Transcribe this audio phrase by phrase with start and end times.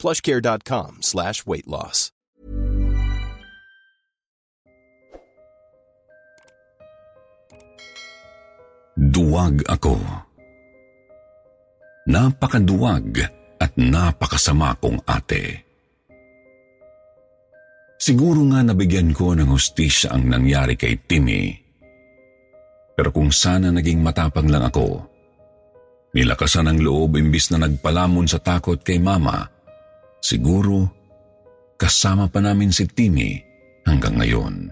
[0.00, 2.08] plushcare.com slash weight loss.
[9.00, 9.96] Duwag ako.
[12.08, 13.24] Napakaduwag
[13.60, 15.64] at napakasama kong ate.
[18.00, 21.52] Siguro nga nabigyan ko ng hustisya ang nangyari kay Timmy.
[22.96, 25.04] Pero kung sana naging matapang lang ako,
[26.16, 29.48] nilakasan ang loob imbis na nagpalamon sa takot kay mama,
[30.20, 30.88] siguro
[31.80, 33.40] kasama pa namin si Timmy
[33.88, 34.68] hanggang ngayon.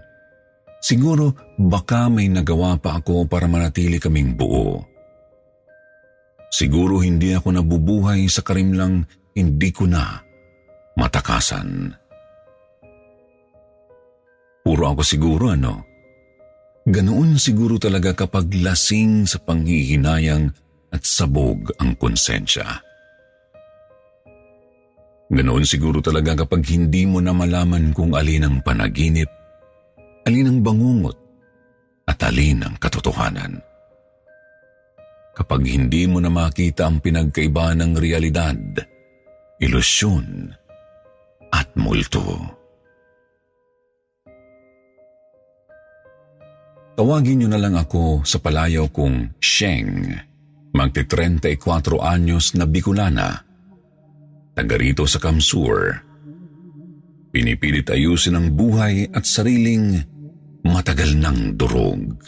[0.79, 4.85] Siguro baka may nagawa pa ako para manatili kaming buo.
[6.49, 10.23] Siguro hindi ako nabubuhay sa karimlang hindi ko na
[10.97, 11.93] matakasan.
[14.65, 15.85] Puro ako siguro ano.
[16.89, 20.49] Ganoon siguro talaga kapag lasing sa panghihinayang
[20.89, 22.81] at sabog ang konsensya.
[25.29, 29.29] Ganoon siguro talaga kapag hindi mo na malaman kung alin ang panaginip,
[30.25, 31.17] alin ang bangungot,
[32.09, 33.61] at alin ang katotohanan.
[35.37, 38.57] Kapag hindi mo na makita ang pinagkaiba ng realidad,
[39.61, 40.49] ilusyon,
[41.53, 42.57] at multo.
[46.97, 50.09] Tawagin niyo na lang ako sa palayaw kong Sheng,
[50.75, 53.48] magti 34 anyos na Bicolana,
[54.59, 56.03] taga rito sa Kamsur.
[57.31, 60.03] Pinipilit ayusin ang buhay at sariling
[60.67, 62.19] matagal ng durog.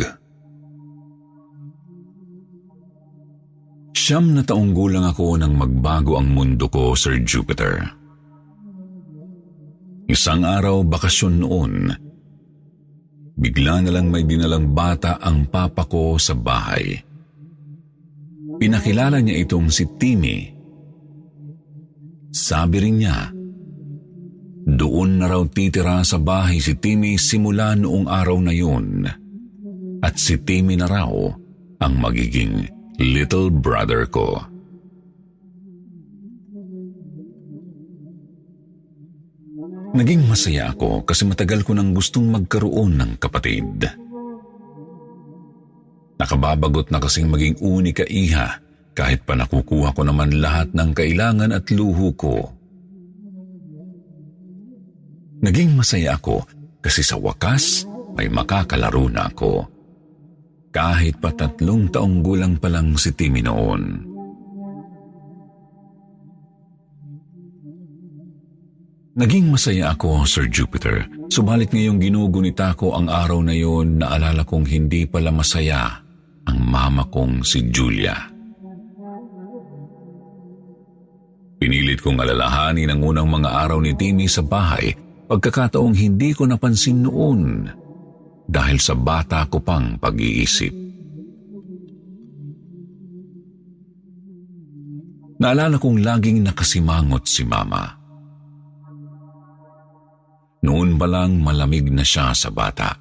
[3.91, 7.83] Siyam na taong gulang ako nang magbago ang mundo ko, Sir Jupiter.
[10.07, 11.91] Isang araw bakasyon noon,
[13.35, 16.95] bigla na lang may dinalang bata ang papa ko sa bahay.
[18.63, 20.60] Pinakilala niya itong si Timmy.
[22.31, 23.35] Sabi rin niya,
[24.71, 29.03] doon na raw titira sa bahay si Timmy simula noong araw na yun.
[30.01, 31.11] At si Timmy na raw
[31.83, 32.71] ang magiging
[33.03, 34.39] little brother ko.
[39.91, 43.91] Naging masaya ako kasi matagal ko nang gustong magkaroon ng kapatid.
[46.15, 48.70] Nakababagot na kasing maging unika iha
[49.01, 52.53] kahit pa nakukuha ko naman lahat ng kailangan at luho ko.
[55.41, 56.45] Naging masaya ako
[56.85, 59.65] kasi sa wakas may makakalaro na ako.
[60.69, 64.05] Kahit pa tatlong taong gulang pa lang si Timmy noon.
[69.17, 71.09] Naging masaya ako, Sir Jupiter.
[71.33, 75.99] Subalit ngayong ginugunita ko ang araw na yon, naalala kong hindi pala masaya
[76.47, 78.40] ang mama kong si Julia.
[81.61, 84.97] Pinilit kong alalahanin ang unang mga araw ni Timmy sa bahay
[85.29, 87.69] pagkakataong hindi ko napansin noon
[88.49, 90.73] dahil sa bata ko pang pag-iisip.
[95.41, 97.85] Naalala kong laging nakasimangot si mama.
[100.65, 102.97] Noon pa lang malamig na siya sa bata.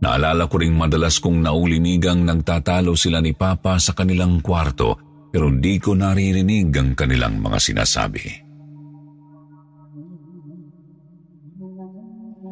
[0.00, 5.78] Naalala ko ring madalas kong naulinigang nagtatalo sila ni Papa sa kanilang kwarto pero di
[5.78, 8.50] ko naririnig ang kanilang mga sinasabi.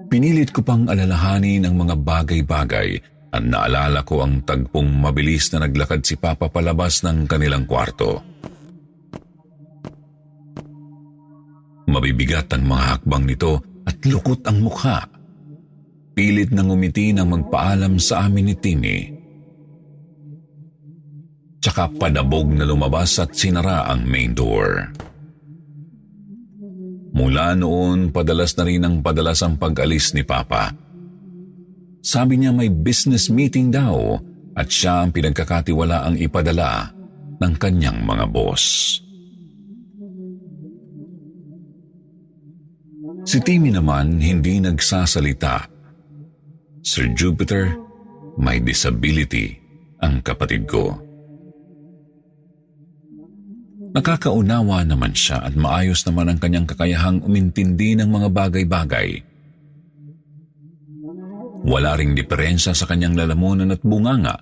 [0.08, 2.88] Pinilit ko pang alalahanin ang mga bagay-bagay
[3.28, 8.24] at naalala ko ang tagpong mabilis na naglakad si Papa palabas ng kanilang kwarto.
[11.88, 15.04] Mabibigat ang mga hakbang nito at lukot ang mukha.
[16.16, 19.17] Pilit nang umiti nang magpaalam sa amin ni Timmy.
[21.58, 24.94] Tsaka padabog na lumabas at sinara ang main door.
[27.18, 30.70] Mula noon, padalas na rin ang padalas ang pag-alis ni Papa.
[31.98, 34.22] Sabi niya may business meeting daw
[34.54, 36.94] at siya ang pinagkakatiwala ang ipadala
[37.42, 38.96] ng kanyang mga boss.
[43.26, 45.66] Si Timmy naman hindi nagsasalita.
[46.86, 47.74] Sir Jupiter,
[48.38, 49.58] may disability
[49.98, 51.07] ang kapatid ko.
[53.98, 59.26] Nakakaunawa naman siya at maayos naman ang kanyang kakayahang umintindi ng mga bagay-bagay.
[61.66, 64.38] Wala ring diferensya sa kanyang lalamunan at bunganga,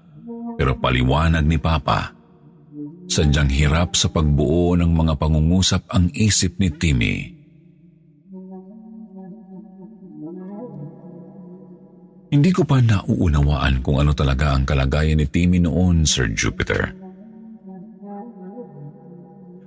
[0.61, 2.13] pero paliwanag ni Papa.
[3.09, 7.17] Sadyang hirap sa pagbuo ng mga pangungusap ang isip ni Timmy.
[12.29, 17.06] Hindi ko pa nauunawaan kung ano talaga ang kalagayan ni Timmy noon, Sir Jupiter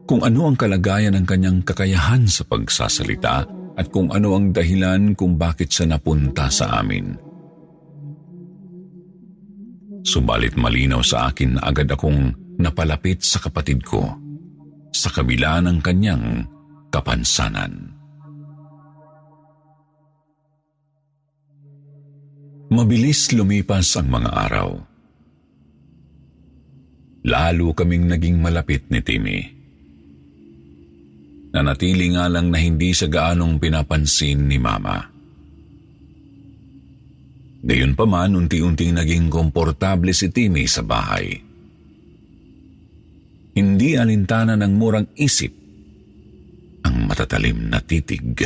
[0.09, 3.45] kung ano ang kalagayan ng kanyang kakayahan sa pagsasalita
[3.77, 7.13] at kung ano ang dahilan kung bakit siya napunta sa amin.
[10.01, 14.01] Subalit malinaw sa akin na agad akong napalapit sa kapatid ko
[14.89, 16.49] sa kabila ng kanyang
[16.89, 17.93] kapansanan.
[22.73, 24.69] Mabilis lumipas ang mga araw.
[27.29, 29.58] Lalo kaming naging malapit ni Timmy.
[31.49, 35.01] Nanatili nga lang na hindi siya gaanong pinapansin ni Mama.
[37.59, 41.33] Gayon pa man, unti-unting naging komportable si Timmy sa bahay.
[43.57, 45.51] Hindi alintana ng murang isip
[46.85, 48.39] ang matatalim na titig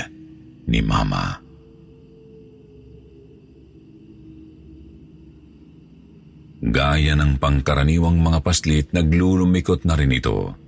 [0.65, 1.37] ni Mama.
[6.63, 10.62] Gaya ng pangkaraniwang mga paslit, naglulumikot na rin ito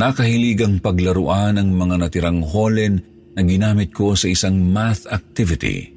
[0.00, 3.04] Nakahiligang paglaruan ang mga natirang holen
[3.36, 5.88] na ginamit ko sa isang math activity.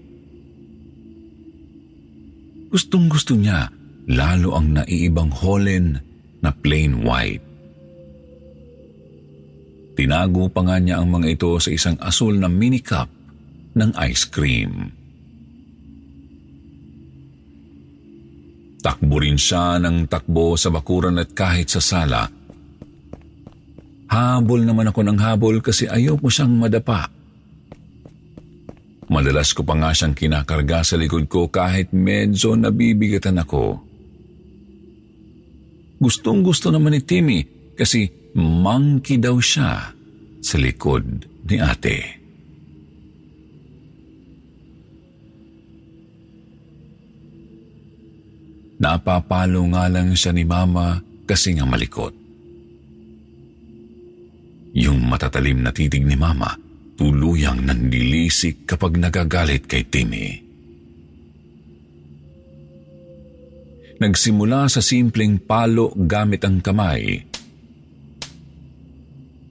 [2.71, 3.71] Gustong gusto niya
[4.11, 5.95] lalo ang naiibang holen
[6.43, 7.43] na plain white.
[9.95, 13.07] Tinago pa nga niya ang mga ito sa isang asul na mini cup
[13.79, 14.91] ng ice cream.
[18.83, 22.27] Takbo rin siya ng takbo sa bakuran at kahit sa sala
[24.15, 27.11] Habol naman ako ng habol kasi ayaw ko siyang madapa.
[29.11, 33.83] Madalas ko pa nga siyang kinakarga sa likod ko kahit medyo nabibigatan ako.
[35.99, 37.39] Gustong gusto naman ni Timmy
[37.75, 38.07] kasi
[38.39, 39.91] monkey daw siya
[40.39, 41.97] sa likod ni ate.
[48.79, 52.24] Napapalo nga lang siya ni mama kasi nga malikot.
[54.75, 56.51] Yung matatalim na titig ni Mama,
[56.99, 60.43] tuluyang nandilisik kapag nagagalit kay Timmy.
[63.95, 67.23] Nagsimula sa simpleng palo gamit ang kamay.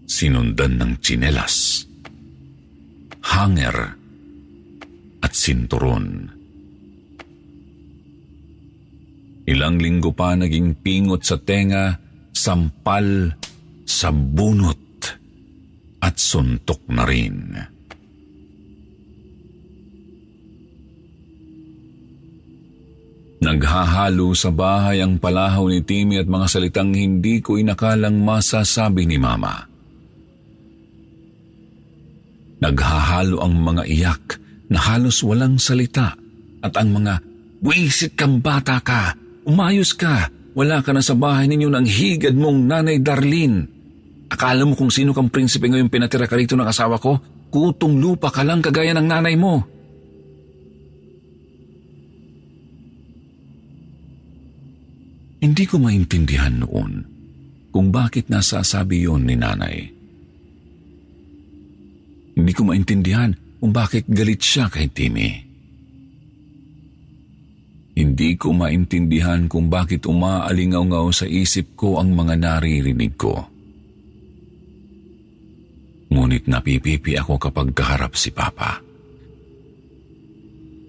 [0.05, 1.89] Sinundan ng tsinelas,
[3.25, 3.97] hanger,
[5.25, 6.29] at sinturon.
[9.49, 11.97] Ilang linggo pa naging pingot sa tenga,
[12.37, 13.33] sampal
[13.89, 14.84] sa bunot
[16.15, 17.59] at suntok na rin.
[23.43, 29.19] Naghahalo sa bahay ang palahaw ni Timmy at mga salitang hindi ko inakalang masasabi ni
[29.19, 29.67] Mama.
[32.63, 34.25] Naghahalo ang mga iyak
[34.71, 36.15] na halos walang salita
[36.63, 37.19] at ang mga,
[37.65, 39.19] Wisit kang bata ka!
[39.51, 40.31] Umayos ka!
[40.55, 43.74] Wala ka na sa bahay ninyo ng higad mong nanay Darlene!
[44.33, 47.21] Akala mo kung sino kang prinsipe ngayon pinatira ka rito ng asawa ko?
[47.53, 49.63] Kutong lupa ka lang kagaya ng nanay mo.
[55.45, 57.05] Hindi ko maintindihan noon
[57.69, 59.77] kung bakit nasasabi yon ni nanay.
[62.35, 65.31] Hindi ko maintindihan kung bakit galit siya kay Timmy.
[67.95, 73.54] Hindi ko maintindihan kung bakit umaalingaw-ngaw sa isip ko ang mga naririnig ko.
[76.15, 78.79] Ngunit napipipi ako kapag kaharap si Papa.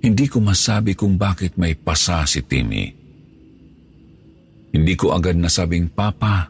[0.05, 2.93] Hindi ko masabi kung bakit may pasa si Timmy.
[4.69, 6.45] Hindi ko agad nasabing, Papa,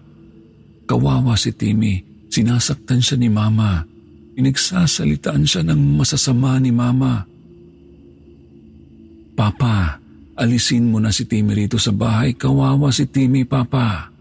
[0.84, 2.04] kawawa si Timmy.
[2.28, 3.88] Sinasaktan siya ni Mama.
[4.36, 7.24] Pinagsasalitaan siya ng masasama ni Mama.
[9.40, 10.04] Papa,
[10.36, 12.36] alisin mo na si Timmy rito sa bahay.
[12.36, 14.15] Kawawa si Timmy, Papa.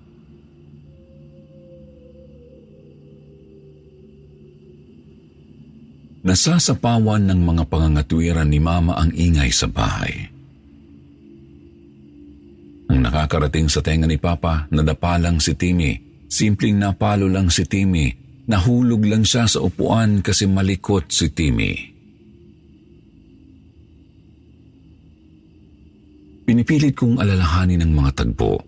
[6.25, 10.33] Nasasapawan ng mga pangangatwiran ni Mama ang ingay sa bahay.
[12.89, 15.93] Ang nakakarating sa tenga ni Papa, nadapa lang si Timmy.
[16.25, 18.09] Simpleng napalo lang si Timmy.
[18.49, 21.93] Nahulog lang siya sa upuan kasi malikot si Timmy.
[26.49, 28.65] Pinipilit kong alalahanin ang mga tagpo.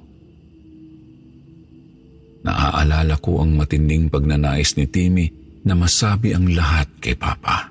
[2.46, 7.68] naaalala ko ang matinding pagnanais ni Timmy na masabi ang lahat kay Papa.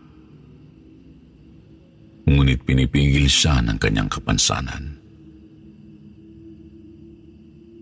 [2.27, 4.83] Ngunit pinipigil siya ng kanyang kapansanan.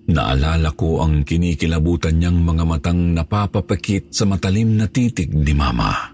[0.04, 6.12] Naalala ko ang kinikilabutan niyang mga matang napapapakit sa matalim na titig ni Mama.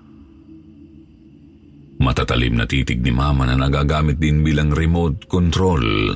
[2.00, 6.16] Matatalim na titig ni Mama na nagagamit din bilang remote control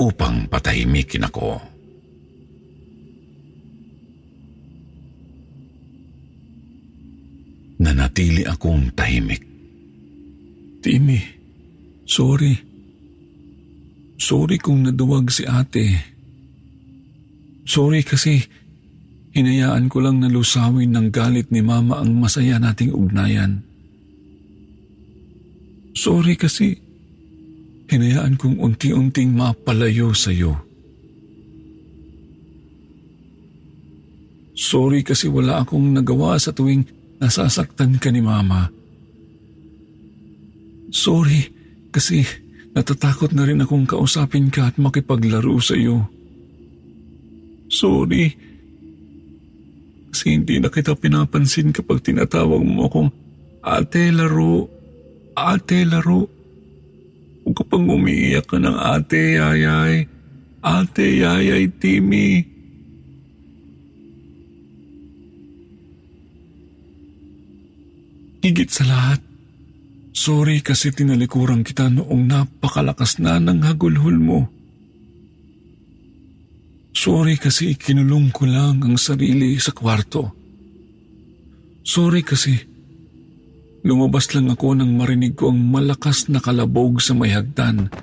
[0.00, 1.71] upang patahimikin ako.
[7.82, 9.42] Nanatili akong tahimik.
[10.82, 11.18] Timmy,
[12.06, 12.54] sorry.
[14.22, 15.98] Sorry kung naduwag si ate.
[17.66, 18.38] Sorry kasi
[19.34, 23.66] hinayaan ko lang na lusawin ng galit ni Mama ang masaya nating ugnayan.
[25.98, 26.78] Sorry kasi
[27.90, 30.54] hinayaan kong unti-unting mapalayo sa iyo.
[34.54, 38.66] Sorry kasi wala akong nagawa sa tuwing nasasaktan ka ni Mama.
[40.90, 41.46] Sorry
[41.94, 42.26] kasi
[42.74, 46.10] natatakot na rin akong kausapin ka at makipaglaro sa iyo.
[47.70, 48.34] Sorry.
[50.12, 53.10] Kasi hindi na kita pinapansin kapag tinatawag mo akong
[53.64, 54.68] ate laro,
[55.32, 56.28] ate laro.
[57.42, 60.04] Huwag ka pang umiiyak ka ng ate yayay,
[60.60, 62.51] ate yayay Timmy.
[68.42, 69.22] Higit sa lahat,
[70.10, 74.50] sorry kasi tinalikuran kita noong napakalakas na ng hagulhol mo.
[76.90, 80.34] Sorry kasi ikinulong ko lang ang sarili sa kwarto.
[81.86, 82.58] Sorry kasi
[83.86, 87.94] lumabas lang ako nang marinig ko ang malakas na kalabog sa may hagdan.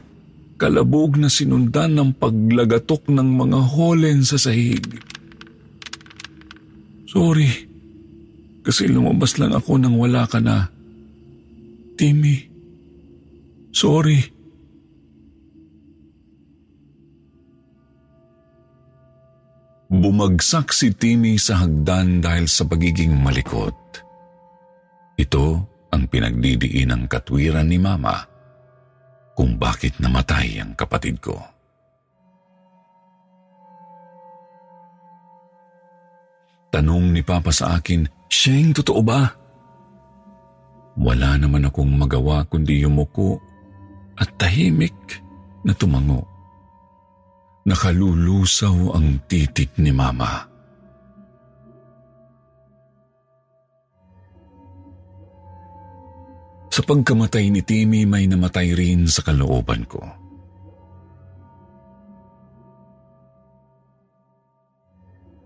[0.56, 4.88] Kalabog na sinundan ng paglagatok ng mga holen sa sahig.
[7.12, 7.69] Sorry,
[8.70, 10.70] kasi lumabas lang ako nang wala ka na.
[11.98, 12.38] Timmy,
[13.74, 14.22] sorry.
[19.90, 23.74] Bumagsak si Timmy sa hagdan dahil sa pagiging malikot.
[25.18, 25.46] Ito
[25.90, 28.22] ang pinagdidiin ng katwiran ni Mama
[29.34, 31.42] kung bakit namatay ang kapatid ko.
[36.70, 39.26] Tanong ni Papa sa akin, Sheng, totoo ba?
[41.02, 43.42] Wala naman akong magawa kundi yumuko
[44.22, 44.96] at tahimik
[45.66, 46.22] na tumango.
[47.66, 50.46] Nakalulusaw ang titik ni Mama.
[56.70, 60.00] Sa pagkamatay ni Timmy may namatay rin sa kalooban ko.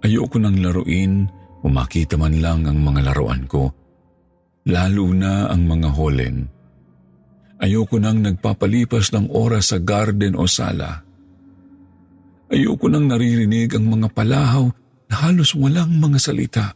[0.04, 1.32] Ayoko nang laruin
[1.64, 3.72] o man lang ang mga laruan ko,
[4.68, 6.38] lalo na ang mga holen.
[7.64, 11.00] Ayoko nang nagpapalipas ng oras sa garden o sala.
[12.52, 14.68] Ayoko nang naririnig ang mga palahaw
[15.08, 16.68] na halos walang mga salita.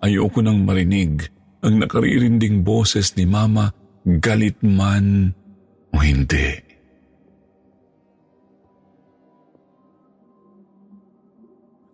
[0.00, 1.28] Ayoko nang marinig
[1.60, 3.68] ang nakaririnding boses ni Mama
[4.08, 5.36] galit man
[5.92, 6.69] o hindi.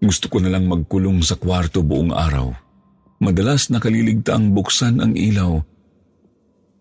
[0.07, 2.55] Gusto ko na lang magkulong sa kwarto buong araw.
[3.19, 5.59] Madalas nakaliligta ang buksan ang ilaw.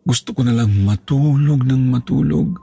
[0.06, 2.54] Gusto ko na lang matulog ng matulog.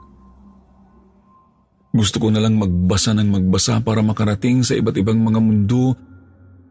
[1.91, 5.99] Gusto ko na lang magbasa ng magbasa para makarating sa iba't ibang mga mundo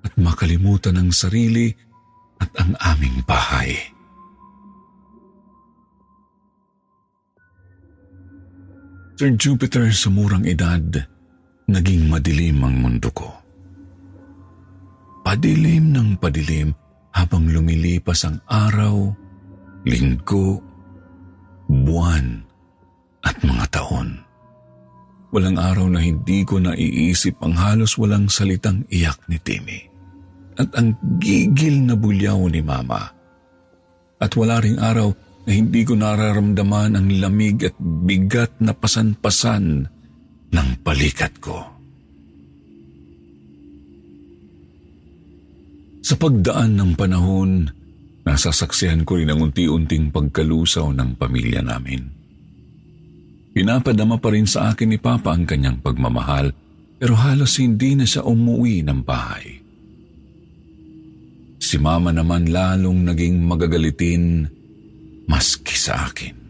[0.07, 1.75] at makalimutan ang sarili
[2.39, 3.75] at ang aming bahay.
[9.19, 10.81] Sir Jupiter sa murang edad,
[11.67, 13.40] naging madilim ang mundo ko.
[15.21, 16.73] Padilim ng padilim
[17.13, 19.13] habang lumilipas ang araw,
[19.85, 20.57] linggo,
[21.69, 22.41] buwan
[23.21, 24.17] at mga taon.
[25.31, 29.79] Walang araw na hindi ko naiisip ang halos walang salitang iyak ni Timmy.
[30.59, 32.99] At ang gigil na bulyaw ni Mama.
[34.19, 35.07] At wala ring araw
[35.47, 39.87] na hindi ko nararamdaman ang lamig at bigat na pasan-pasan
[40.51, 41.80] ng palikat ko.
[46.01, 47.69] Sa pagdaan ng panahon,
[48.25, 52.01] nasasaksihan ko rin ang unti-unting pagkalusaw ng pamilya namin.
[53.53, 56.55] Pinapadama pa rin sa akin ni Papa ang kanyang pagmamahal
[56.97, 59.61] pero halos hindi na siya umuwi ng bahay.
[61.61, 64.49] Si Mama naman lalong naging magagalitin
[65.29, 66.40] maski sa akin.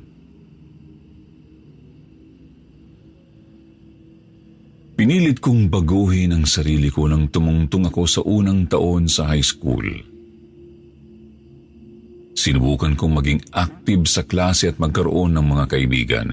[5.01, 9.81] Pinilit kong baguhin ang sarili ko nang tumungtong ako sa unang taon sa high school.
[12.37, 16.27] Sinubukan kong maging active sa klase at magkaroon ng mga kaibigan.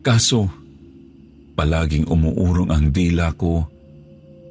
[0.00, 0.48] Kaso,
[1.52, 3.68] palaging umuurong ang dila ko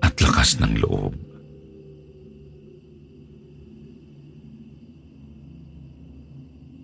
[0.06, 1.18] at lakas ng loob.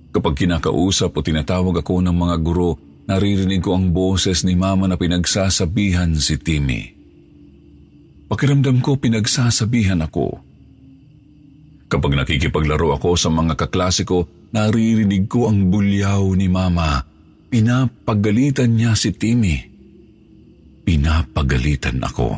[0.10, 4.94] Kapag kinakausap o tinatawag ako ng mga guro, naririnig ko ang boses ni mama na
[4.94, 6.94] pinagsasabihan si Timmy.
[8.30, 10.38] Pakiramdam ko pinagsasabihan ako.
[11.90, 17.02] Kapag nakikipaglaro ako sa mga kaklase ko, naririnig ko ang bulyaw ni mama.
[17.50, 19.58] Pinapagalitan niya si Timmy.
[20.86, 22.30] Pinapagalitan ako.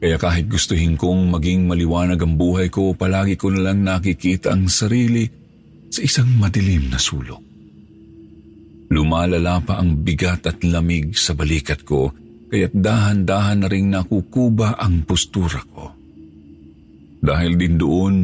[0.00, 4.72] Kaya kahit gustuhin kong maging maliwanag ang buhay ko, palagi ko na lang nakikita ang
[4.72, 5.37] sarili
[5.88, 7.40] sa isang madilim na sulok.
[8.88, 12.08] Lumalala pa ang bigat at lamig sa balikat ko,
[12.48, 15.92] kaya't dahan-dahan na rin nakukuba ang postura ko.
[17.20, 18.14] Dahil din doon,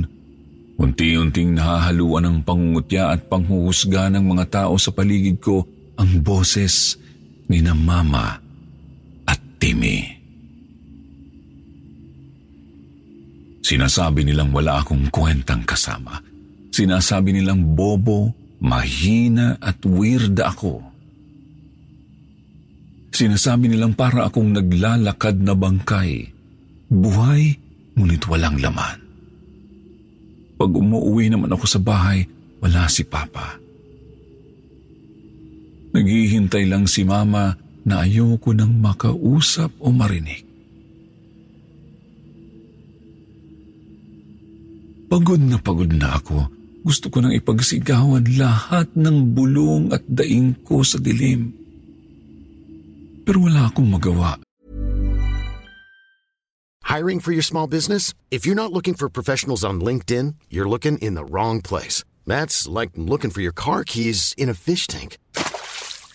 [0.80, 5.68] unti-unting nahahaluan ng pangungutya at panghuhusga ng mga tao sa paligid ko
[6.00, 6.96] ang boses
[7.52, 8.40] ni na Mama
[9.28, 10.00] at Timmy.
[13.64, 16.33] Sinasabi nilang wala akong kwentang kasama.
[16.74, 20.82] Sinasabi nilang bobo, mahina at weird ako.
[23.14, 26.34] Sinasabi nilang para akong naglalakad na bangkay.
[26.90, 27.54] Buhay,
[27.94, 28.98] ngunit walang laman.
[30.58, 32.26] Pag umuwi naman ako sa bahay,
[32.58, 33.54] wala si Papa.
[35.94, 37.54] Naghihintay lang si Mama
[37.86, 40.42] na ayoko nang makausap o marinig.
[45.06, 46.63] Pagod na pagod na ako.
[46.84, 51.56] Gusto ko nang ipagsigawan lahat ng bulong at daing ko sa dilim.
[53.24, 54.36] Pero wala akong magawa.
[56.84, 58.12] Hiring for your small business?
[58.28, 62.04] If you're not looking for professionals on LinkedIn, you're looking in the wrong place.
[62.28, 65.16] That's like looking for your car keys in a fish tank.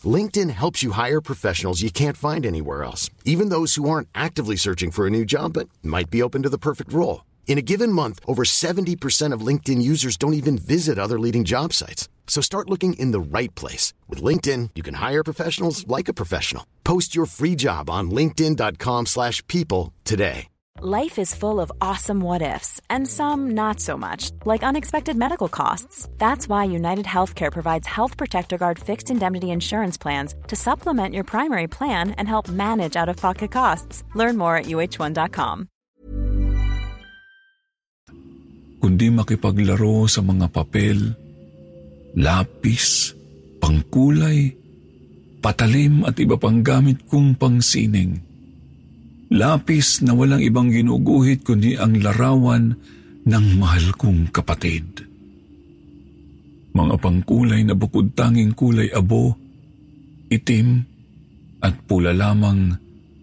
[0.06, 4.56] LinkedIn helps you hire professionals you can't find anywhere else, even those who aren't actively
[4.56, 7.26] searching for a new job but might be open to the perfect role.
[7.50, 11.74] In a given month, over 70% of LinkedIn users don't even visit other leading job
[11.74, 12.08] sites.
[12.28, 13.92] So start looking in the right place.
[14.08, 16.68] With LinkedIn, you can hire professionals like a professional.
[16.84, 20.48] Post your free job on linkedin.com slash people today.
[20.82, 26.08] Life is full of awesome what-ifs and some not so much, like unexpected medical costs.
[26.20, 31.24] That's why United Healthcare provides Health Protector Guard fixed indemnity insurance plans to supplement your
[31.24, 34.04] primary plan and help manage out-of-pocket costs.
[34.14, 35.68] Learn more at uh1.com.
[38.80, 41.14] kundi makipaglaro sa mga papel,
[42.16, 43.14] lapis,
[43.60, 44.56] pangkulay,
[45.44, 48.20] patalim at iba pang gamit kong pangsining.
[49.30, 52.74] Lapis na walang ibang ginuguhit kundi ang larawan
[53.30, 55.06] ng mahal kong kapatid.
[56.74, 59.38] Mga pangkulay na bukod tanging kulay abo,
[60.34, 60.82] itim
[61.62, 62.74] at pula lamang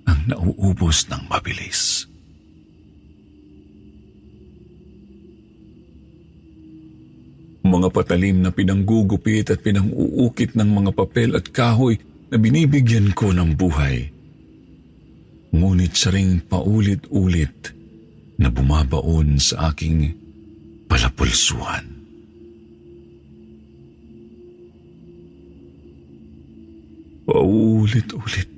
[0.06, 2.06] ang nauubos ng mabilis.
[7.66, 11.98] Mga patalim na pinanggugupit at pinanguukit ng mga papel at kahoy
[12.30, 14.10] na binibigyan ko ng buhay.
[15.54, 17.72] Ngunit siya ring paulit-ulit
[18.36, 20.12] na bumabaon sa aking
[20.90, 21.86] palapulsuhan.
[27.26, 28.54] Paulit-ulit.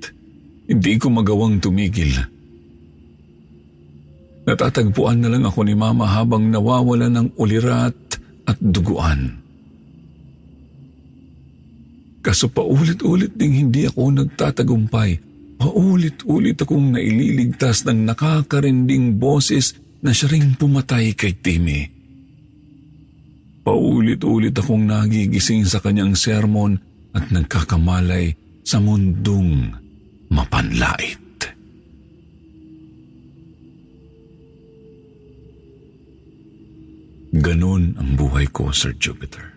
[0.69, 2.13] Hindi ko magawang tumigil.
[4.45, 8.08] Natatagpuan na lang ako ni Mama habang nawawala ng ulirat
[8.49, 9.37] at duguan.
[12.25, 15.11] Kaso paulit-ulit ding hindi ako nagtatagumpay.
[15.59, 21.83] Paulit-ulit akong naililigtas ng nakakarinding boses na siya ring pumatay kay Timmy.
[23.63, 26.79] Paulit-ulit akong nagigising sa kanyang sermon
[27.11, 28.33] at nagkakamalay
[28.63, 29.75] sa mundong
[30.31, 31.18] mapanlait.
[37.29, 39.53] Ganon ang buhay ko, Sir Jupiter.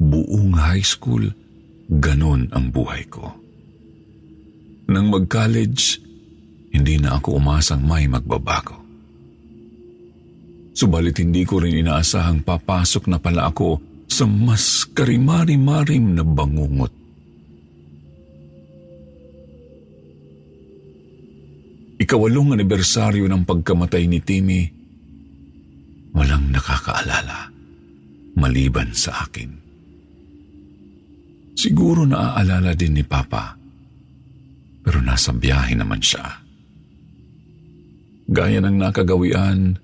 [0.00, 1.28] Buong high school,
[2.00, 3.28] ganon ang buhay ko.
[4.88, 6.00] Nang mag-college,
[6.72, 8.80] hindi na ako umasang may magbabago.
[10.72, 13.76] Subalit hindi ko rin inaasahang papasok na pala ako
[14.08, 16.92] sa mas karimari-marim na bangungot.
[22.00, 24.81] Ikawalong anibersaryo ng pagkamatay ni Timmy,
[26.12, 27.52] Walang nakakaalala
[28.36, 29.50] maliban sa akin.
[31.52, 33.54] Siguro naaalala din ni Papa.
[34.82, 36.42] Pero nasa biyahe naman siya.
[38.26, 39.78] Gaya ng nakagawian,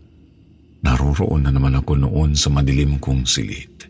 [0.83, 3.87] naroroon na naman ako noon sa madilim kong silid.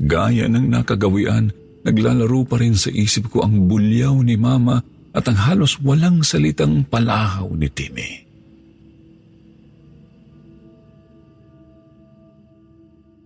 [0.00, 1.50] Gaya ng nakagawian,
[1.82, 4.78] naglalaro pa rin sa isip ko ang bulyaw ni Mama
[5.10, 8.29] at ang halos walang salitang palahaw ni Timmy.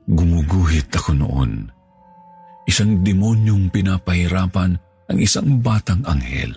[0.05, 1.73] Gumuguhit ako noon.
[2.69, 4.73] Isang demonyong pinapahirapan
[5.09, 6.53] ang isang batang anghel.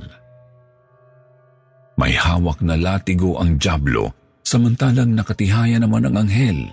[1.97, 4.13] May hawak na latigo ang Diablo
[4.47, 6.71] samantalang nakatihaya naman ang anghel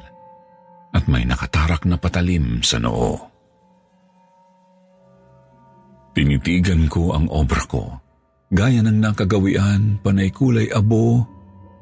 [0.95, 3.19] at may nakatarak na patalim sa noo.
[6.15, 7.91] Tinitigan ko ang obra ko.
[8.55, 11.27] Gaya ng nakagawian, panay kulay abo,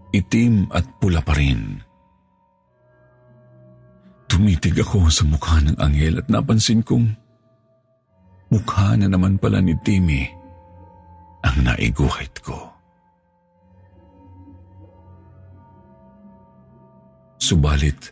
[0.09, 1.77] itim at pula pa rin.
[4.33, 7.05] Tumitig ako sa mukha ng anghel at napansin kong
[8.49, 10.25] mukha na naman pala ni Timmy
[11.45, 12.57] ang naiguhit ko.
[17.37, 18.09] Subalit,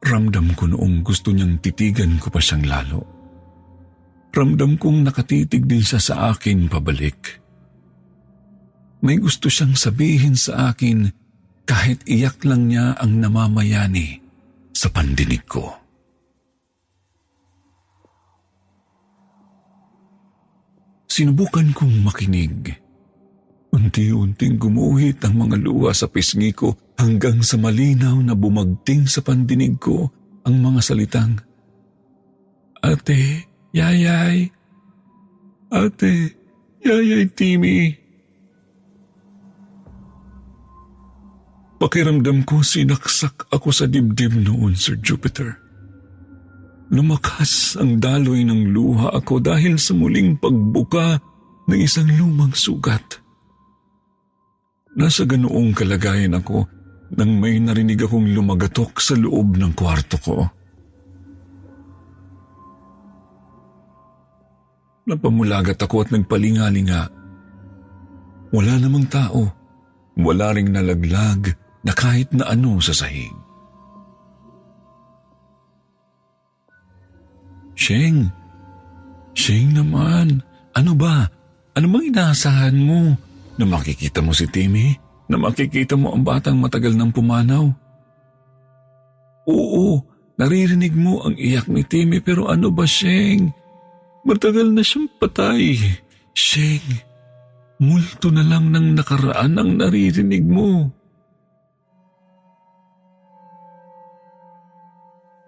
[0.00, 3.04] ramdam ko noong gusto niyang titigan ko pa siyang lalo.
[4.32, 7.44] Ramdam kong nakatitig din siya sa akin pabalik.
[9.04, 11.12] May gusto siyang sabihin sa akin
[11.68, 14.27] kahit iyak lang niya ang namamayani
[14.78, 15.74] sa pandinig ko.
[21.10, 22.78] Sinubukan kong makinig.
[23.74, 29.82] Unti-unting gumuhit ang mga luha sa pisngi ko hanggang sa malinaw na bumagting sa pandinig
[29.82, 30.14] ko
[30.46, 31.42] ang mga salitang
[32.78, 34.46] Ate, Yayay,
[35.74, 36.38] Ate,
[36.86, 37.97] Yayay Timmy.
[41.88, 45.56] Pakiramdam ko sinaksak ako sa dibdib noon, Sir Jupiter.
[46.92, 51.16] Lumakas ang daloy ng luha ako dahil sa muling pagbuka
[51.64, 53.24] ng isang lumang sugat.
[55.00, 56.68] Nasa ganoong kalagayan ako
[57.16, 60.44] nang may narinig akong lumagatok sa loob ng kwarto ko.
[65.08, 67.00] Napamulagat ako at nagpalingalinga.
[68.52, 69.40] Wala namang tao.
[70.20, 73.34] Wala ring nalaglag na kahit na ano sa sahig.
[77.78, 78.26] Sheng,
[79.38, 80.42] Sheng naman,
[80.74, 81.30] ano ba?
[81.78, 83.14] Ano bang inaasahan mo?
[83.54, 84.98] Na makikita mo si Timmy?
[85.30, 87.70] Na makikita mo ang batang matagal ng pumanaw?
[89.46, 90.02] Oo,
[90.34, 93.54] naririnig mo ang iyak ni Timmy pero ano ba, Sheng?
[94.26, 95.78] Matagal na siyang patay.
[96.34, 96.82] Sheng,
[97.78, 100.90] multo na lang ng nakaraan ang naririnig mo.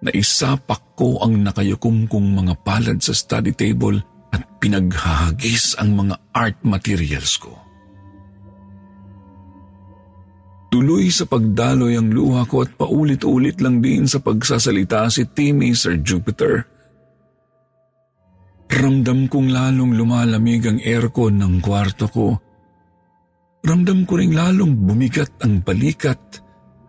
[0.01, 4.01] Naisapak ko ang nakayukom kong mga palad sa study table
[4.33, 7.53] at pinaghahagis ang mga art materials ko.
[10.71, 15.99] Tuloy sa pagdaloy ang luha ko at paulit-ulit lang din sa pagsasalita si Timmy Sir
[16.01, 16.63] Jupiter.
[18.71, 22.39] Ramdam kong lalong lumalamig ang aircon ng kwarto ko.
[23.67, 26.39] Ramdam ko ring lalong bumigat ang balikat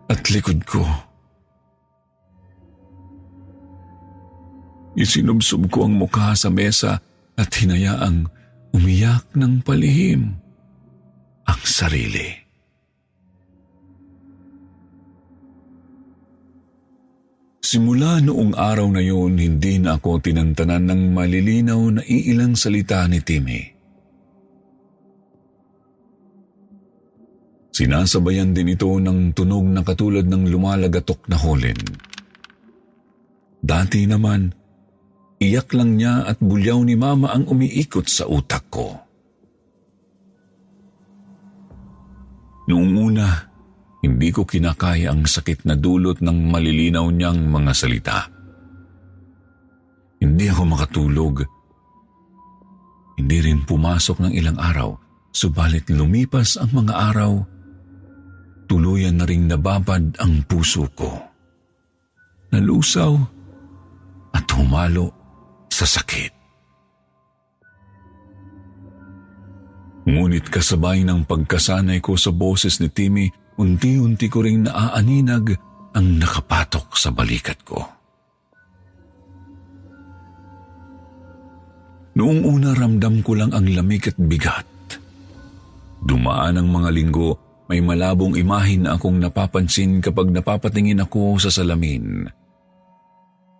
[0.06, 1.11] at likod ko.
[4.92, 7.00] Isinubsob ko ang mukha sa mesa
[7.32, 8.28] at hinayaang
[8.76, 10.36] umiyak ng palihim
[11.48, 12.42] ang sarili.
[17.62, 23.24] Simula noong araw na yun, hindi na ako tinantanan ng malilinaw na iilang salita ni
[23.24, 23.62] Timmy.
[27.72, 31.80] Sinasabayan din ito ng tunog na katulad ng lumalagatok na holin.
[33.64, 34.52] Dati naman,
[35.42, 38.94] Iyak lang niya at bulyaw ni Mama ang umiikot sa utak ko.
[42.70, 43.26] Noong una,
[44.06, 48.18] hindi ko kinakaya ang sakit na dulot ng malilinaw niyang mga salita.
[50.22, 51.42] Hindi ako makatulog.
[53.18, 54.94] Hindi rin pumasok ng ilang araw,
[55.34, 57.32] subalit lumipas ang mga araw,
[58.70, 61.10] tuluyan na ring nababad ang puso ko.
[62.54, 63.14] Nalusaw
[64.38, 65.21] at humalo
[65.72, 66.32] sa sakit.
[70.02, 75.56] Ngunit kasabay ng pagkasanay ko sa boses ni Timmy, unti-unti ko ring naaaninag
[75.96, 77.80] ang nakapatok sa balikat ko.
[82.12, 84.68] Noong una ramdam ko lang ang lamig at bigat.
[86.02, 87.30] Dumaan ang mga linggo,
[87.70, 92.28] may malabong imahin na akong napapansin kapag napapatingin ako sa salamin.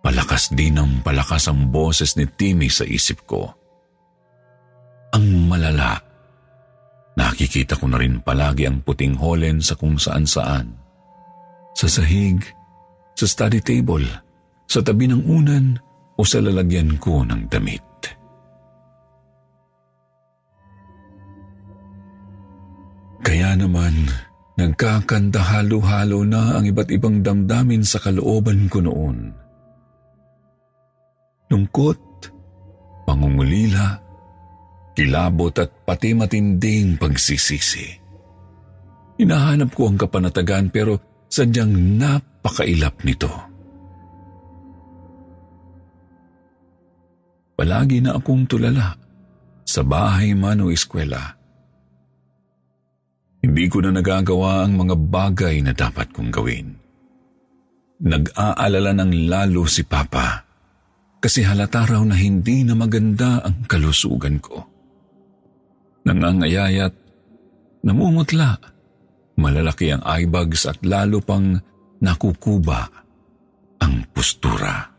[0.03, 3.47] Palakas din ng palakas ang boses ni Timmy sa isip ko.
[5.15, 5.95] Ang malala,
[7.15, 10.75] nakikita ko na rin palagi ang puting holen sa kung saan saan.
[11.71, 12.43] Sa sahig,
[13.15, 14.03] sa study table,
[14.67, 15.79] sa tabi ng unan
[16.19, 17.87] o sa lalagyan ko ng damit.
[23.23, 24.11] Kaya naman,
[24.59, 29.42] nagkakanta halo-halo na ang iba't ibang damdamin sa kalooban ko noon.
[31.53, 32.01] Lungkot,
[33.05, 34.01] pangungulila,
[34.97, 38.01] kilabot at pati matinding pagsisisi.
[39.21, 40.97] Hinahanap ko ang kapanatagan pero
[41.29, 43.29] sadyang napakailap nito.
[47.53, 48.97] Palagi na akong tulala
[49.61, 51.37] sa bahay man o eskwela.
[53.45, 56.73] Hindi ko na nagagawa ang mga bagay na dapat kong gawin.
[58.01, 60.42] Nag-aalala ng lalo si Papa
[61.23, 64.59] kasi halata raw na hindi na maganda ang kalusugan ko.
[66.03, 66.91] Nangangayayat,
[67.87, 68.59] namumutla,
[69.39, 71.55] malalaki ang eye bags at lalo pang
[72.03, 72.91] nakukuba
[73.79, 74.91] ang postura.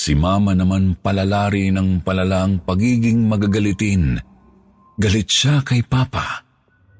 [0.00, 4.16] Si mama naman palalari ng palalang pagiging magagalitin.
[4.96, 6.48] Galit siya kay papa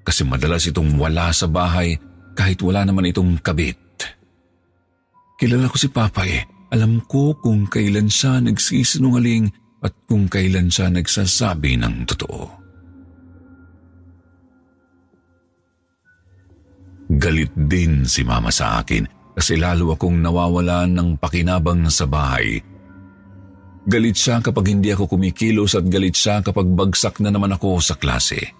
[0.05, 1.97] kasi madalas itong wala sa bahay
[2.37, 3.90] kahit wala naman itong kabit.
[5.41, 6.45] Kilala ko si papa eh.
[6.71, 9.49] Alam ko kung kailan siya nagsisinungaling
[9.81, 12.43] at kung kailan siya nagsasabi ng totoo.
[17.11, 22.63] Galit din si mama sa akin kasi lalo akong nawawalan ng pakinabang sa bahay
[23.89, 27.97] Galit siya kapag hindi ako kumikilos at galit siya kapag bagsak na naman ako sa
[27.97, 28.53] klase.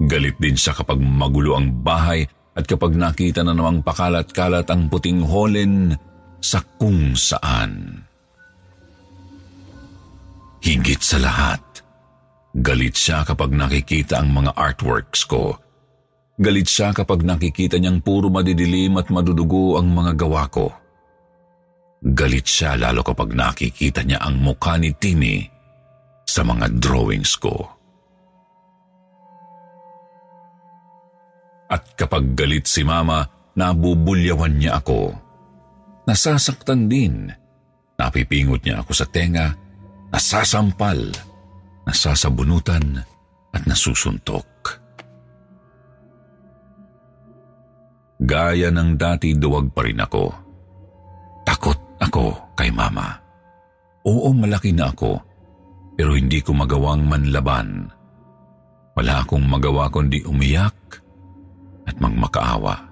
[0.00, 2.24] Galit din siya kapag magulo ang bahay
[2.60, 5.96] at kapag nakita na namang pakalat-kalat ang puting holen
[6.44, 8.04] sa kung saan.
[10.60, 11.64] Higit sa lahat,
[12.52, 15.56] galit siya kapag nakikita ang mga artworks ko.
[16.36, 20.68] Galit siya kapag nakikita niyang puro madidilim at madudugo ang mga gawa ko.
[22.00, 25.48] Galit siya lalo kapag nakikita niya ang mukha ni Timmy
[26.28, 27.79] sa mga drawings ko.
[31.70, 33.22] At kapag galit si Mama,
[33.54, 35.14] nabubulyawan niya ako.
[36.10, 37.30] Nasasaktan din.
[37.94, 39.54] Napipingot niya ako sa tenga,
[40.10, 40.98] nasasampal,
[41.86, 42.98] nasasabunutan
[43.54, 44.48] at nasusuntok.
[48.20, 50.24] Gaya ng dati duwag pa rin ako.
[51.46, 53.16] Takot ako kay mama.
[54.04, 55.20] Oo, malaki na ako,
[55.94, 57.88] pero hindi ko magawang manlaban.
[58.96, 61.00] Wala akong magawa kundi umiyak
[61.90, 62.86] at magmakaawa.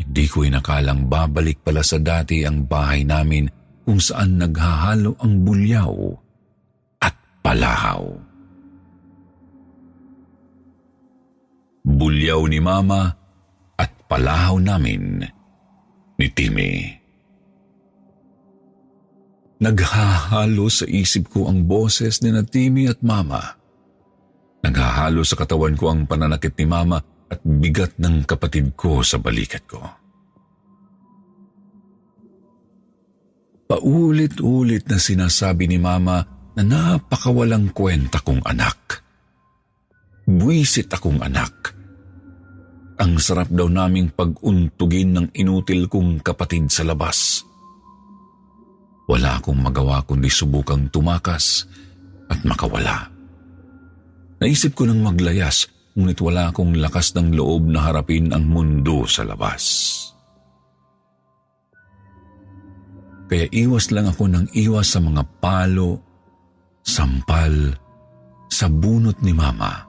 [0.00, 3.52] Hindi ko inakalang babalik pala sa dati ang bahay namin
[3.84, 5.92] kung saan naghahalo ang bulyaw
[7.04, 8.04] at palahaw.
[11.86, 13.14] Bulyaw ni Mama
[13.76, 15.22] at palahaw namin
[16.16, 16.72] ni Timmy.
[19.56, 23.56] Naghahalo sa isip ko ang boses ni na Timmy at Mama.
[24.60, 29.66] Naghahalo sa katawan ko ang pananakit ni Mama at bigat ng kapatid ko sa balikat
[29.66, 29.82] ko.
[33.66, 36.22] Paulit-ulit na sinasabi ni Mama
[36.54, 39.02] na napakawalang kwenta kong anak.
[40.26, 41.74] Buwisit akong anak.
[42.96, 47.44] Ang sarap daw naming pag-untugin ng inutil kong kapatid sa labas.
[49.06, 51.66] Wala akong magawa kundi subukang tumakas
[52.30, 53.10] at makawala.
[54.40, 59.24] Naisip ko nang maglayas, ngunit wala akong lakas ng loob na harapin ang mundo sa
[59.24, 59.64] labas.
[63.26, 65.98] Kaya iwas lang ako ng iwas sa mga palo,
[66.86, 67.74] sampal,
[68.46, 69.82] sa bunot ni Mama.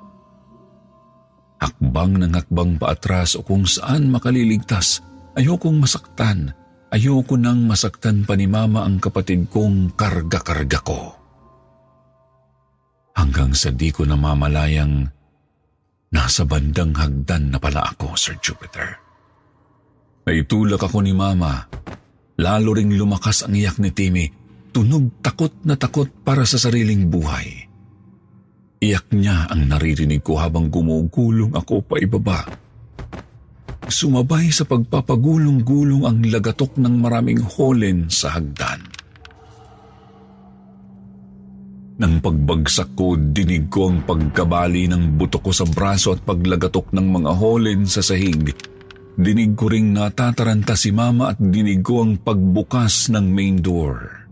[1.62, 5.06] Hakbang ng hakbang paatras o kung saan makaliligtas,
[5.38, 11.12] ayokong masaktan Ayoko nang masaktan pa ni Mama ang kapatid kong karga-karga ko.
[13.12, 15.04] Hanggang sa di ko namamalayang
[16.14, 19.00] nasa bandang hagdan na pala ako, Sir Jupiter.
[20.28, 21.68] Naitulak ako ni Mama.
[22.38, 24.26] Lalo ring lumakas ang iyak ni Timmy.
[24.76, 27.66] Tunog takot na takot para sa sariling buhay.
[28.78, 32.46] Iyak niya ang naririnig ko habang gumugulong ako pa ibaba
[33.88, 38.87] sumabay sa pagpapagulong-gulong ang lagatok ng maraming holen sa hagdan.
[41.98, 47.08] Nang pagbagsak ko, dinig ko ang pagkabali ng buto ko sa braso at paglagatok ng
[47.10, 48.54] mga holen sa sahig.
[49.18, 54.30] dinig ko ring natataranta si mama at dinig ko ang pagbukas ng main door.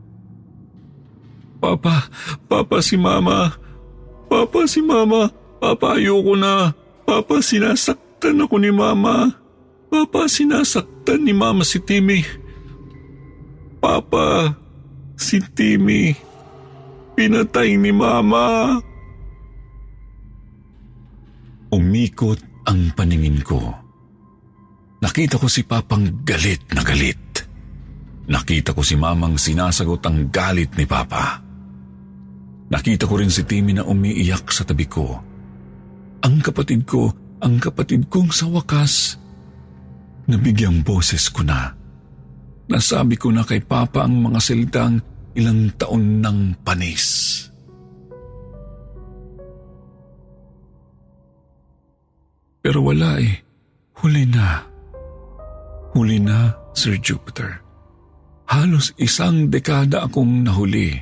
[1.58, 2.06] Papa,
[2.46, 3.58] Papa si mama.
[4.30, 5.34] Papa si mama.
[5.58, 6.78] Papa ayoko na.
[7.02, 9.34] Papa sinasaktan ako ni mama.
[9.90, 12.22] Papa sinasaktan ni mama si Timmy.
[13.82, 14.54] Papa,
[15.18, 16.14] si Timmy.
[17.16, 18.76] Pinatay ni mama.
[21.72, 23.60] Umikot ang paningin ko.
[25.00, 27.20] Nakita ko si Papang galit na galit.
[28.26, 31.40] Nakita ko si Mamang sinasagot ang galit ni Papa.
[32.74, 35.06] Nakita ko rin si Timmy na umiiyak sa tabi ko.
[36.26, 39.22] Ang kapatid ko, ang kapatid kong sa wakas,
[40.26, 41.70] nabigyang boses ko na.
[42.66, 44.98] Nasabi ko na kay Papa ang mga salitang
[45.36, 47.06] ilang taon ng panis.
[52.66, 53.46] Pero wala eh.
[54.02, 54.64] Huli na.
[55.94, 57.62] Huli na, Sir Jupiter.
[58.50, 60.98] Halos isang dekada akong nahuli.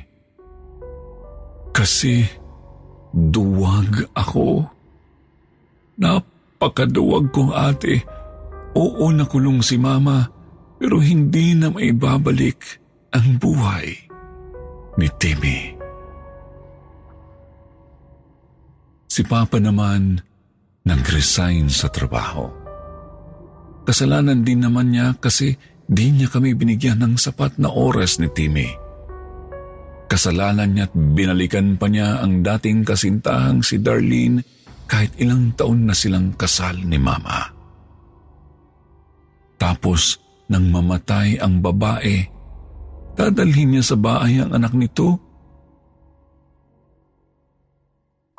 [1.72, 2.22] Kasi
[3.10, 4.68] duwag ako.
[5.98, 8.04] Napakaduwag kong ate.
[8.74, 10.26] Oo nakulong si mama
[10.82, 12.82] pero hindi na maibabalik
[13.14, 14.13] ang buhay
[14.98, 15.74] ni Timmy.
[19.10, 20.18] Si Papa naman
[20.84, 22.50] nag-resign sa trabaho.
[23.84, 25.54] Kasalanan din naman niya kasi
[25.84, 28.68] di niya kami binigyan ng sapat na oras ni Timmy.
[30.08, 34.44] Kasalanan niya at binalikan pa niya ang dating kasintahang si Darlene
[34.84, 37.48] kahit ilang taon na silang kasal ni Mama.
[39.56, 42.33] Tapos, nang mamatay ang babae,
[43.14, 45.24] dadalhin niya sa bahay ang anak nito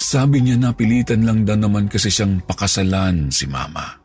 [0.06, 3.98] Sabi niya napilitan lang daw naman kasi siyang pakasalan si Mama.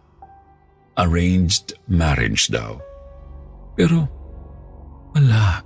[0.97, 2.81] Arranged marriage daw.
[3.77, 4.09] Pero
[5.13, 5.61] wala.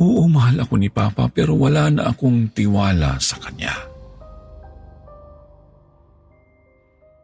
[0.00, 3.72] Oo, mahal ako ni Papa pero wala na akong tiwala sa kanya.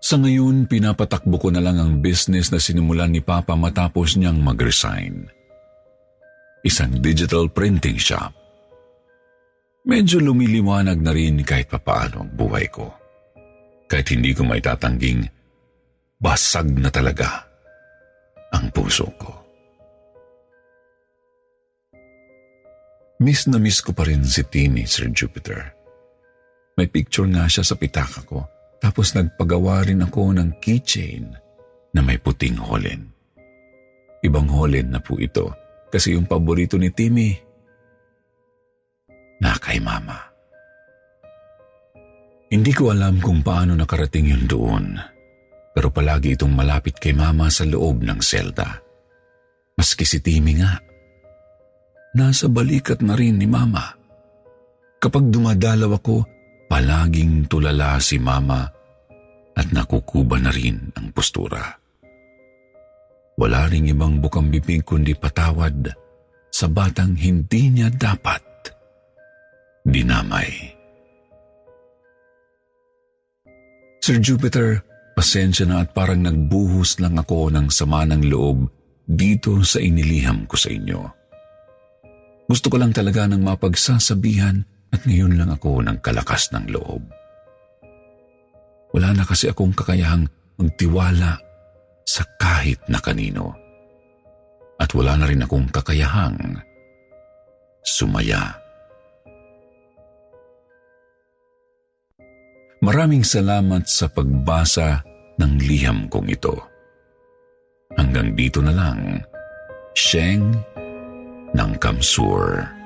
[0.07, 5.27] Sa ngayon, pinapatakbo ko na lang ang business na sinimulan ni Papa matapos niyang mag-resign.
[6.67, 8.35] Isang digital printing shop
[9.87, 12.91] Medyo lumiliwanag na rin kahit papaano ang buhay ko.
[13.87, 15.31] Kahit hindi ko may tatangging
[16.19, 17.47] basag na talaga
[18.51, 19.31] ang puso ko.
[23.23, 25.71] Miss na miss ko pa rin si Timmy, Sir Jupiter.
[26.75, 28.43] May picture nga siya sa pitaka ko,
[28.83, 31.31] tapos nagpagawa rin ako ng keychain
[31.95, 33.07] na may puting holen.
[34.27, 35.55] Ibang holen na po ito
[35.97, 37.33] kasi yung paborito ni Timmy
[39.41, 40.29] na kay Mama.
[42.53, 45.01] Hindi ko alam kung paano nakarating yun doon,
[45.73, 48.77] pero palagi itong malapit kay Mama sa loob ng selda.
[49.81, 50.77] Maski si Timmy nga.
[52.13, 53.97] Nasa balikat na rin ni Mama.
[55.01, 56.29] Kapag dumadalaw ako,
[56.69, 58.69] palaging tulala si Mama
[59.57, 61.86] at nakukuba na rin ang postura.
[63.37, 65.93] Wala ring ibang bukang bibig kundi patawad
[66.49, 68.41] sa batang hindi niya dapat
[69.85, 70.73] dinamay.
[74.01, 74.81] Sir Jupiter,
[75.13, 78.73] pasensya na at parang nagbuhos lang ako ng sama ng loob
[79.05, 81.01] dito sa iniliham ko sa inyo.
[82.47, 87.03] Gusto ko lang talaga ng mapagsasabihan at ngayon lang ako ng kalakas ng loob.
[88.97, 90.25] Wala na kasi akong kakayahang
[90.57, 91.46] magtiwala
[92.07, 93.53] sa kahit na kanino.
[94.79, 96.63] At wala na rin akong kakayahang
[97.83, 98.55] sumaya.
[102.87, 105.03] Maraming salamat sa pagbasa
[105.43, 106.55] ng liham kong ito.
[107.99, 109.25] Hanggang dito na lang,
[109.97, 110.55] Sheng
[111.57, 112.63] ng Kamsur.
[112.63, 112.86] Even